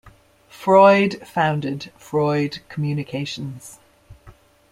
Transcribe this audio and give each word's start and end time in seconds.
Freud 0.49 1.27
founded 1.27 1.91
Freud 1.95 2.67
Communications. 2.69 3.77